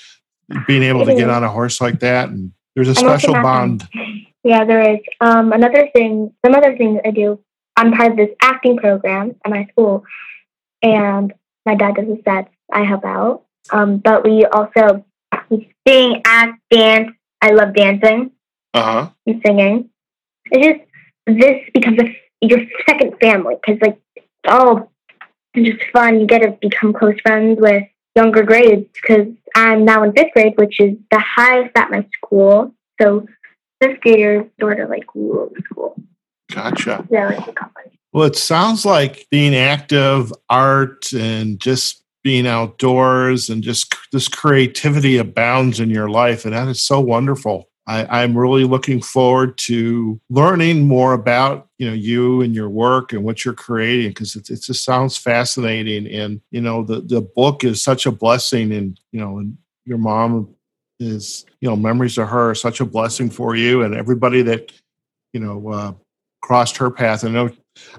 being 0.67 0.83
able 0.83 1.05
to 1.05 1.15
get 1.15 1.29
on 1.29 1.43
a 1.43 1.49
horse 1.49 1.79
like 1.79 1.99
that, 1.99 2.29
and 2.29 2.51
there's 2.75 2.87
a 2.87 2.95
special 2.95 3.33
bond. 3.33 3.87
Yeah, 4.43 4.65
there 4.65 4.95
is. 4.95 4.99
Um, 5.21 5.53
another 5.53 5.89
thing, 5.93 6.33
some 6.45 6.55
other 6.55 6.77
things 6.77 6.99
I 7.05 7.11
do. 7.11 7.39
I'm 7.75 7.93
part 7.93 8.11
of 8.11 8.17
this 8.17 8.29
acting 8.41 8.77
program 8.77 9.35
at 9.43 9.51
my 9.51 9.65
school, 9.71 10.03
and 10.81 11.33
my 11.65 11.75
dad 11.75 11.95
does 11.95 12.05
the 12.05 12.21
sets. 12.23 12.49
I 12.71 12.83
help 12.83 13.05
out. 13.05 13.43
Um, 13.71 13.97
but 13.97 14.23
we 14.23 14.45
also 14.45 15.05
we 15.49 15.73
sing, 15.87 16.21
act, 16.25 16.59
dance. 16.69 17.11
I 17.41 17.51
love 17.51 17.73
dancing 17.73 18.31
uh-huh. 18.73 19.09
and 19.25 19.41
singing. 19.45 19.89
It's 20.51 20.65
just 20.65 20.89
this 21.25 21.69
becomes 21.73 21.99
a, 22.01 22.17
your 22.41 22.59
second 22.87 23.15
family 23.19 23.55
because 23.55 23.81
like 23.81 23.99
oh, 24.47 24.89
it's 25.53 25.77
just 25.77 25.91
fun. 25.91 26.19
You 26.19 26.27
get 26.27 26.39
to 26.39 26.57
become 26.61 26.93
close 26.93 27.19
friends 27.21 27.59
with 27.59 27.83
younger 28.15 28.43
grades 28.43 28.87
because 28.93 29.27
I'm 29.55 29.85
now 29.85 30.03
in 30.03 30.13
fifth 30.13 30.33
grade, 30.33 30.53
which 30.57 30.79
is 30.79 30.97
the 31.11 31.19
highest 31.19 31.71
at 31.75 31.91
my 31.91 32.05
school. 32.13 32.73
So 33.01 33.25
fifth 33.83 34.01
graders 34.01 34.45
sort 34.59 34.79
of 34.79 34.89
like 34.89 35.05
rule 35.15 35.51
the 35.53 35.61
school. 35.61 35.95
Gotcha. 36.51 37.05
Yeah, 37.09 37.27
like 37.27 37.45
the 37.45 37.53
company. 37.53 37.99
Well, 38.11 38.25
it 38.25 38.35
sounds 38.35 38.85
like 38.85 39.27
being 39.31 39.55
active, 39.55 40.31
art, 40.49 41.11
and 41.13 41.59
just 41.59 42.03
being 42.23 42.47
outdoors 42.47 43.49
and 43.49 43.63
just 43.63 43.95
this 44.11 44.27
creativity 44.27 45.17
abounds 45.17 45.79
in 45.79 45.89
your 45.89 46.09
life. 46.09 46.45
And 46.45 46.53
that 46.53 46.67
is 46.67 46.81
so 46.81 46.99
wonderful. 46.99 47.69
I, 47.85 48.23
am 48.23 48.37
really 48.37 48.63
looking 48.63 49.01
forward 49.01 49.57
to 49.65 50.19
learning 50.29 50.87
more 50.87 51.11
about 51.11 51.67
you 51.77 51.87
know 51.87 51.93
you 51.93 52.41
and 52.41 52.55
your 52.55 52.69
work 52.69 53.11
and 53.11 53.25
what 53.25 53.43
you're 53.43 53.53
creating 53.53 54.11
because 54.11 54.37
it, 54.37 54.49
it 54.49 54.61
just 54.61 54.85
sounds 54.85 55.17
fascinating 55.17 56.07
and 56.07 56.39
you 56.49 56.61
know 56.61 56.83
the 56.83 57.01
the 57.01 57.19
book 57.19 57.65
is 57.65 57.83
such 57.83 58.05
a 58.05 58.11
blessing 58.11 58.71
and 58.71 58.97
you 59.11 59.19
know 59.19 59.39
and 59.39 59.57
your 59.83 59.97
mom 59.97 60.55
is 61.03 61.45
you 61.61 61.69
know 61.69 61.75
memories 61.75 62.17
of 62.17 62.29
her 62.29 62.51
are 62.51 62.55
such 62.55 62.79
a 62.79 62.85
blessing 62.85 63.29
for 63.29 63.55
you 63.55 63.83
and 63.83 63.95
everybody 63.95 64.41
that 64.43 64.71
you 65.33 65.39
know 65.39 65.69
uh, 65.69 65.93
crossed 66.41 66.77
her 66.77 66.89
path. 66.89 67.25
I 67.25 67.29
know 67.29 67.49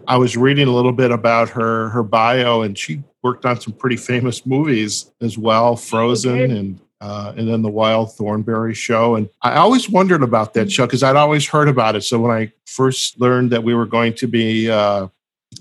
I 0.06 0.16
was 0.16 0.36
reading 0.36 0.68
a 0.68 0.72
little 0.72 0.92
bit 0.92 1.10
about 1.10 1.48
her 1.50 1.88
her 1.90 2.02
bio, 2.02 2.62
and 2.62 2.76
she 2.76 3.02
worked 3.22 3.44
on 3.44 3.60
some 3.60 3.72
pretty 3.72 3.96
famous 3.96 4.46
movies 4.46 5.10
as 5.20 5.38
well, 5.38 5.76
Frozen 5.76 6.50
and. 6.50 6.80
Uh, 7.00 7.34
and 7.36 7.46
then 7.46 7.60
the 7.60 7.68
Wild 7.68 8.14
Thornberry 8.14 8.72
show. 8.72 9.14
And 9.14 9.28
I 9.42 9.56
always 9.56 9.90
wondered 9.90 10.22
about 10.22 10.54
that 10.54 10.72
show 10.72 10.86
because 10.86 11.02
I'd 11.02 11.16
always 11.16 11.46
heard 11.46 11.68
about 11.68 11.96
it. 11.96 12.02
So 12.02 12.18
when 12.18 12.30
I 12.30 12.50
first 12.64 13.20
learned 13.20 13.50
that 13.52 13.62
we 13.62 13.74
were 13.74 13.84
going 13.84 14.14
to 14.14 14.26
be 14.26 14.70
uh, 14.70 15.08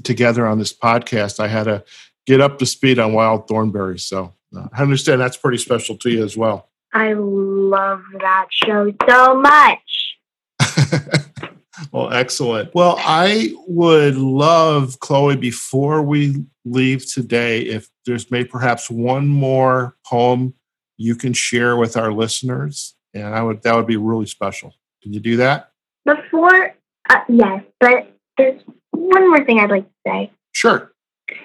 together 0.03 0.47
on 0.47 0.57
this 0.57 0.71
podcast, 0.71 1.41
I 1.41 1.49
had 1.49 1.65
to 1.65 1.83
get 2.25 2.39
up 2.39 2.59
to 2.59 2.65
speed 2.65 2.97
on 2.97 3.11
Wild 3.11 3.49
Thornberry. 3.49 3.99
So 3.99 4.33
uh, 4.55 4.67
I 4.71 4.81
understand 4.81 5.19
that's 5.19 5.35
pretty 5.35 5.57
special 5.57 5.97
to 5.97 6.09
you 6.09 6.23
as 6.23 6.37
well. 6.37 6.69
I 6.93 7.13
love 7.13 8.01
that 8.19 8.45
show 8.51 8.93
so 9.09 9.39
much. 9.39 10.17
well, 11.91 12.13
excellent. 12.13 12.73
Well, 12.75 12.95
I 12.99 13.53
would 13.67 14.15
love, 14.15 14.99
Chloe, 14.99 15.35
before 15.35 16.01
we 16.03 16.45
leave 16.65 17.11
today, 17.11 17.61
if 17.61 17.89
there's 18.05 18.29
maybe 18.29 18.47
perhaps 18.47 18.89
one 18.89 19.27
more 19.27 19.95
poem 20.05 20.53
you 20.97 21.15
can 21.15 21.33
share 21.33 21.77
with 21.77 21.97
our 21.97 22.13
listeners, 22.13 22.95
and 23.13 23.35
I 23.35 23.41
would 23.41 23.63
that 23.63 23.75
would 23.75 23.87
be 23.87 23.97
really 23.97 24.27
special. 24.27 24.73
Can 25.01 25.13
you 25.13 25.19
do 25.19 25.37
that? 25.37 25.71
Before, 26.05 26.75
uh, 27.09 27.19
yes, 27.27 27.63
but 27.79 28.15
there's 28.37 28.61
one 28.91 29.29
more 29.29 29.43
thing 29.43 29.59
I'd 29.59 29.69
like 29.69 29.85
to 29.85 29.93
say. 30.07 30.31
Sure. 30.53 30.93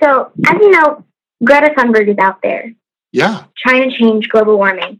So, 0.02 0.30
as 0.46 0.54
you 0.60 0.70
know, 0.70 1.04
Greta 1.44 1.74
Thunberg 1.76 2.08
is 2.08 2.18
out 2.18 2.40
there. 2.42 2.72
Yeah. 3.12 3.44
Trying 3.56 3.90
to 3.90 3.96
change 3.96 4.28
global 4.28 4.56
warming. 4.56 4.98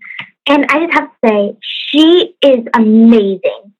And 0.48 0.64
I 0.70 0.86
just 0.86 0.94
have 0.94 1.10
to 1.10 1.28
say, 1.28 1.56
she 1.60 2.34
is 2.42 2.66
amazing. 2.74 3.72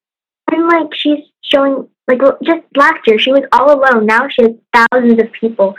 And 0.52 0.68
like 0.68 0.94
she's 0.94 1.24
showing, 1.42 1.88
like 2.06 2.20
just 2.42 2.62
last 2.76 3.06
year, 3.06 3.18
she 3.18 3.32
was 3.32 3.42
all 3.52 3.72
alone. 3.72 4.06
Now 4.06 4.28
she 4.28 4.42
has 4.42 4.52
thousands 4.74 5.20
of 5.20 5.32
people. 5.32 5.74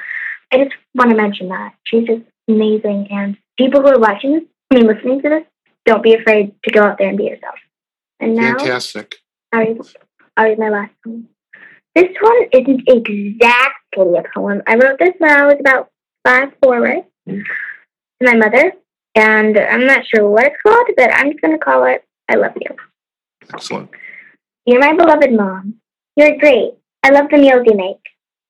I 0.51 0.57
just 0.57 0.75
want 0.95 1.11
to 1.11 1.15
mention 1.15 1.49
that 1.49 1.73
she's 1.83 2.07
just 2.07 2.23
amazing. 2.47 3.07
And 3.11 3.37
people 3.57 3.81
who 3.81 3.87
are 3.87 3.99
watching 3.99 4.33
this, 4.33 4.43
I 4.71 4.75
mean, 4.75 4.87
listening 4.87 5.21
to 5.21 5.29
this, 5.29 5.43
don't 5.85 6.03
be 6.03 6.15
afraid 6.15 6.53
to 6.63 6.71
go 6.71 6.83
out 6.83 6.97
there 6.97 7.09
and 7.09 7.17
be 7.17 7.25
yourself. 7.25 7.55
And 8.19 8.35
now, 8.35 8.57
fantastic. 8.57 9.15
I'll 9.51 9.59
read, 9.61 9.79
I'll 10.37 10.45
read 10.45 10.59
my 10.59 10.69
last 10.69 10.91
poem. 11.03 11.27
This 11.95 12.09
one 12.19 12.43
isn't 12.51 12.83
exactly 12.87 14.17
a 14.17 14.23
poem. 14.33 14.61
I 14.67 14.75
wrote 14.75 14.99
this 14.99 15.13
when 15.19 15.31
I 15.31 15.45
was 15.45 15.57
about 15.59 15.89
five, 16.25 16.51
four, 16.61 16.79
right? 16.79 17.05
Mm. 17.27 17.43
My 18.21 18.35
mother, 18.35 18.73
and 19.15 19.57
I'm 19.57 19.85
not 19.85 20.05
sure 20.05 20.27
what 20.27 20.45
it's 20.45 20.61
called, 20.61 20.87
but 20.95 21.13
I'm 21.13 21.31
just 21.31 21.41
going 21.41 21.57
to 21.57 21.63
call 21.63 21.85
it 21.85 22.03
I 22.29 22.35
Love 22.35 22.53
You. 22.55 22.75
Excellent. 23.53 23.89
You're 24.65 24.79
my 24.79 24.93
beloved 24.93 25.31
mom. 25.33 25.75
You're 26.15 26.37
great. 26.37 26.73
I 27.03 27.09
love 27.09 27.25
the 27.31 27.37
meals 27.37 27.63
you 27.65 27.75
make. 27.75 27.97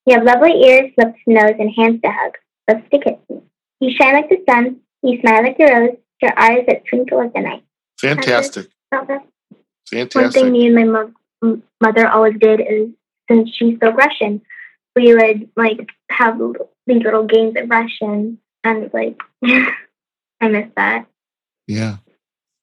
You 0.06 0.16
have 0.16 0.24
lovely 0.24 0.52
ears, 0.62 0.90
lips 0.98 1.18
to 1.26 1.34
nose, 1.34 1.54
and 1.58 1.70
hands 1.76 2.00
to 2.02 2.10
hug, 2.10 2.32
lips 2.68 2.88
to 2.92 2.98
kiss 2.98 3.18
me. 3.28 3.40
You 3.80 3.94
shine 3.98 4.14
like 4.14 4.28
the 4.28 4.42
sun. 4.48 4.80
You 5.02 5.20
smile 5.20 5.42
like 5.42 5.56
the 5.56 5.64
rose. 5.64 5.96
Your 6.20 6.38
eyes 6.38 6.64
that 6.66 6.82
twinkle 6.88 7.18
like 7.18 7.32
the 7.32 7.40
night. 7.40 7.64
Fantastic. 7.98 8.68
Fantastic. 8.90 10.14
One 10.14 10.30
thing 10.30 10.52
me 10.52 10.66
and 10.66 10.74
my 10.74 10.84
mo- 11.42 11.62
mother 11.80 12.08
always 12.08 12.34
did 12.38 12.60
is, 12.60 12.90
since 13.30 13.50
she's 13.56 13.78
so 13.82 13.92
Russian, 13.92 14.42
we 14.96 15.14
would 15.14 15.48
like 15.56 15.88
have 16.10 16.38
these 16.86 17.02
little 17.02 17.24
games 17.24 17.54
of 17.56 17.70
Russian 17.70 18.38
and 18.64 18.90
like 18.92 19.18
I 20.40 20.48
miss 20.48 20.68
that. 20.76 21.06
Yeah. 21.66 21.96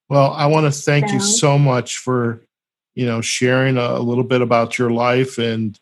Well, 0.10 0.32
I 0.32 0.48
want 0.48 0.72
to 0.72 0.80
thank 0.80 1.10
so. 1.10 1.14
you 1.16 1.20
so 1.20 1.58
much 1.58 1.98
for, 1.98 2.42
you 2.96 3.06
know, 3.06 3.22
sharing 3.22 3.78
a, 3.78 4.00
little 4.00 4.24
bit 4.24 4.42
about 4.42 4.78
your 4.78 4.90
life 4.90 5.38
and, 5.38 5.80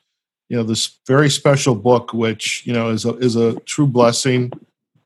you 0.50 0.58
know, 0.58 0.64
this 0.64 1.00
very 1.08 1.30
special 1.30 1.76
book, 1.76 2.14
which 2.14 2.66
you 2.68 2.74
know 2.74 2.90
is 2.90 3.04
a 3.04 3.16
is 3.18 3.36
a 3.36 3.60
true 3.62 3.88
blessing, 3.88 4.52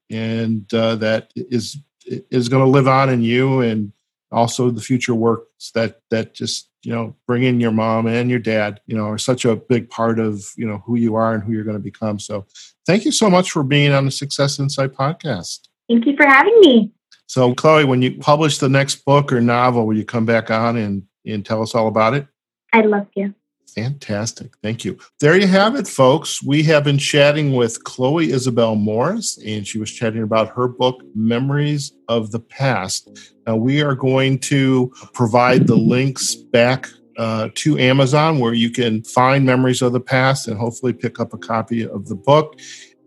and 0.09 0.71
uh, 0.73 0.95
that 0.95 1.31
is 1.35 1.77
is 2.05 2.49
going 2.49 2.63
to 2.63 2.69
live 2.69 2.87
on 2.87 3.09
in 3.09 3.21
you 3.21 3.61
and 3.61 3.93
also 4.31 4.69
the 4.69 4.81
future 4.81 5.15
works 5.15 5.71
that 5.71 6.01
that 6.09 6.33
just 6.33 6.69
you 6.83 6.93
know 6.93 7.15
bringing 7.27 7.59
your 7.59 7.71
mom 7.71 8.07
and 8.07 8.29
your 8.29 8.39
dad 8.39 8.79
you 8.85 8.95
know 8.95 9.05
are 9.05 9.17
such 9.17 9.45
a 9.45 9.55
big 9.55 9.89
part 9.89 10.19
of 10.19 10.45
you 10.55 10.67
know 10.67 10.81
who 10.85 10.95
you 10.95 11.15
are 11.15 11.33
and 11.33 11.43
who 11.43 11.51
you're 11.51 11.63
going 11.63 11.77
to 11.77 11.83
become 11.83 12.19
so 12.19 12.45
thank 12.85 13.05
you 13.05 13.11
so 13.11 13.29
much 13.29 13.51
for 13.51 13.63
being 13.63 13.91
on 13.91 14.05
the 14.05 14.11
success 14.11 14.59
insight 14.59 14.93
podcast 14.93 15.68
Thank 15.89 16.05
you 16.05 16.15
for 16.15 16.25
having 16.25 16.59
me. 16.59 16.91
So, 17.25 17.53
Chloe, 17.53 17.83
when 17.83 18.01
you 18.01 18.17
publish 18.17 18.59
the 18.59 18.69
next 18.69 19.03
book 19.05 19.33
or 19.33 19.41
novel, 19.41 19.85
will 19.85 19.97
you 19.97 20.05
come 20.05 20.25
back 20.25 20.49
on 20.49 20.77
and, 20.77 21.03
and 21.25 21.45
tell 21.45 21.61
us 21.61 21.75
all 21.75 21.87
about 21.87 22.13
it? 22.13 22.27
I'd 22.73 22.85
love 22.85 23.07
to. 23.17 23.33
Fantastic. 23.75 24.51
Thank 24.63 24.83
you. 24.83 24.97
There 25.19 25.39
you 25.39 25.47
have 25.47 25.75
it, 25.75 25.87
folks. 25.87 26.43
We 26.43 26.63
have 26.63 26.83
been 26.83 26.97
chatting 26.97 27.53
with 27.53 27.83
Chloe 27.83 28.31
Isabel 28.31 28.75
Morris, 28.75 29.39
and 29.45 29.65
she 29.65 29.77
was 29.77 29.91
chatting 29.91 30.23
about 30.23 30.49
her 30.49 30.67
book, 30.67 31.03
Memories 31.15 31.93
of 32.07 32.31
the 32.31 32.39
Past. 32.39 33.33
Now, 33.45 33.55
we 33.55 33.81
are 33.81 33.95
going 33.95 34.39
to 34.39 34.91
provide 35.13 35.67
the 35.67 35.75
links 35.75 36.35
back 36.35 36.87
uh, 37.17 37.49
to 37.53 37.77
Amazon 37.77 38.39
where 38.39 38.53
you 38.53 38.71
can 38.71 39.03
find 39.03 39.45
Memories 39.45 39.81
of 39.81 39.93
the 39.93 39.99
Past 39.99 40.47
and 40.47 40.57
hopefully 40.57 40.93
pick 40.93 41.19
up 41.19 41.33
a 41.33 41.37
copy 41.37 41.85
of 41.85 42.07
the 42.07 42.15
book. 42.15 42.57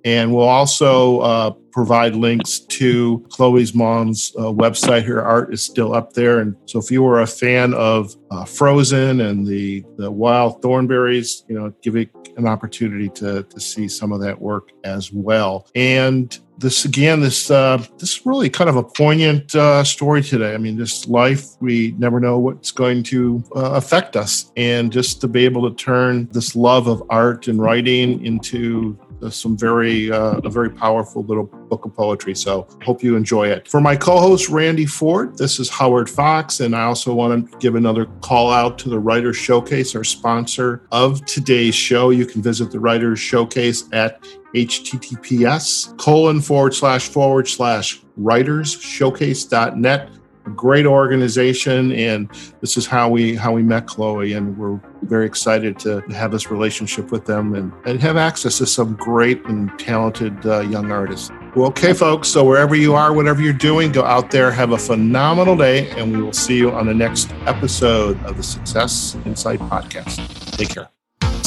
And 0.05 0.35
we'll 0.35 0.49
also 0.49 1.21
uh, 1.21 1.51
provide 1.71 2.15
links 2.15 2.61
to 2.61 3.25
Chloe's 3.31 3.75
mom's 3.75 4.33
uh, 4.37 4.43
website. 4.43 5.05
Her 5.05 5.23
art 5.23 5.55
is 5.55 5.63
still 5.63 5.95
up 5.95 6.13
there. 6.13 6.41
And 6.41 6.57
so 6.67 6.79
if 6.79 6.91
you 6.91 7.03
were 7.03 7.21
a 7.21 7.27
fan 7.27 7.73
of 7.75 8.15
uh, 8.31 8.45
Frozen 8.45 9.21
and 9.21 9.47
the, 9.47 9.85
the 9.97 10.11
Wild 10.11 10.61
Thornberrys, 10.61 11.45
you 11.49 11.59
know, 11.59 11.73
give 11.83 11.97
it 11.97 12.11
an 12.37 12.47
opportunity 12.47 13.09
to, 13.11 13.43
to 13.45 13.61
see 13.61 13.89
some 13.89 14.13
of 14.13 14.21
that 14.21 14.41
work 14.41 14.71
as 14.85 15.13
well. 15.13 15.69
And 15.75 16.37
this 16.59 16.85
again, 16.85 17.21
this 17.21 17.51
uh, 17.51 17.79
this 17.99 18.17
is 18.17 18.27
really 18.27 18.49
kind 18.49 18.71
of 18.71 18.77
a 18.77 18.83
poignant 18.83 19.55
uh, 19.55 19.83
story 19.85 20.23
today. 20.23 20.55
I 20.55 20.59
mean, 20.59 20.77
this 20.77 21.09
life 21.09 21.45
we 21.61 21.95
never 21.99 22.21
know 22.21 22.39
what's 22.39 22.71
going 22.71 23.03
to 23.05 23.43
uh, 23.57 23.73
affect 23.73 24.17
us, 24.17 24.53
and 24.57 24.93
just 24.93 25.21
to 25.23 25.29
be 25.29 25.45
able 25.45 25.69
to 25.69 25.75
turn 25.75 26.29
this 26.31 26.55
love 26.55 26.87
of 26.87 27.03
art 27.11 27.49
and 27.49 27.61
writing 27.61 28.25
into 28.25 28.97
some 29.31 29.57
very 29.57 30.11
uh, 30.11 30.41
a 30.45 30.51
very 30.51 30.71
powerful 30.71 31.25
little 31.25 31.45
book 31.45 31.85
of 31.85 31.95
poetry. 31.95 32.35
So 32.35 32.67
hope 32.85 33.03
you 33.03 33.17
enjoy 33.17 33.49
it. 33.49 33.69
For 33.69 33.81
my 33.81 33.97
co-host 33.97 34.49
Randy 34.49 34.87
Ford, 34.87 35.37
this 35.39 35.59
is 35.59 35.69
Howard 35.69 36.09
Fox, 36.09 36.61
and 36.61 36.75
I 36.75 36.85
also 36.85 37.15
want 37.15 37.51
to 37.51 37.59
give 37.59 37.75
another 37.75 38.07
call 38.21 38.51
out 38.51 38.79
to 38.81 38.89
the 38.89 38.99
Writers 38.99 39.37
Showcase, 39.37 39.95
our 39.95 40.05
sponsor 40.05 40.87
of 40.93 41.25
today's 41.27 41.75
show. 41.75 42.11
You 42.11 42.27
can 42.27 42.43
visit 42.43 42.71
the 42.71 42.81
Writers 42.81 43.19
Showcase 43.19 43.89
at 43.93 44.23
https 44.55 45.97
colon 45.97 46.41
forward 46.41 46.75
slash 46.75 47.09
forward 47.09 47.49
slash 47.49 48.03
writers 48.17 48.73
showcase.net 48.73 50.11
a 50.11 50.22
great 50.51 50.87
organization 50.87 51.93
and 51.93 52.29
this 52.61 52.77
is 52.77 52.87
how 52.87 53.09
we 53.09 53.35
how 53.35 53.53
we 53.53 53.63
met 53.63 53.87
chloe 53.87 54.33
and 54.33 54.57
we're 54.59 54.81
very 55.03 55.27
excited 55.27 55.79
to 55.79 56.01
have 56.13 56.33
this 56.33 56.51
relationship 56.51 57.11
with 57.11 57.25
them 57.25 57.55
and, 57.55 57.73
and 57.85 58.01
have 58.01 58.17
access 58.17 58.59
to 58.59 58.67
some 58.67 58.95
great 58.97 59.45
and 59.47 59.77
talented 59.79 60.35
uh, 60.47 60.61
young 60.61 60.91
artists 60.91 61.31
well 61.55 61.67
okay 61.67 61.93
folks 61.93 62.29
so 62.29 62.45
wherever 62.45 62.75
you 62.75 62.95
are 62.95 63.13
whatever 63.13 63.41
you're 63.41 63.53
doing 63.53 63.93
go 63.93 64.05
out 64.05 64.31
there 64.31 64.51
have 64.51 64.73
a 64.73 64.79
phenomenal 64.79 65.57
day 65.57 65.91
and 65.91 66.13
we 66.13 66.23
will 66.23 66.33
see 66.33 66.57
you 66.57 66.71
on 66.71 66.87
the 66.87 66.95
next 66.95 67.31
episode 67.47 68.23
of 68.25 68.37
the 68.37 68.43
success 68.43 69.17
insight 69.25 69.61
podcast 69.61 70.57
take 70.57 70.69
care 70.69 70.89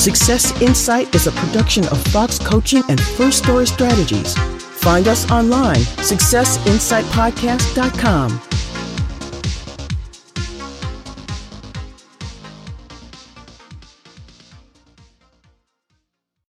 Success 0.05 0.61
Insight 0.61 1.13
is 1.15 1.25
a 1.25 1.31
production 1.31 1.87
of 1.87 1.99
Fox 2.09 2.37
Coaching 2.37 2.83
and 2.89 3.01
First 3.01 3.39
Story 3.39 3.65
Strategies. 3.65 4.35
Find 4.35 5.07
us 5.07 5.31
online, 5.31 5.77
successinsightpodcast.com. 5.77 8.41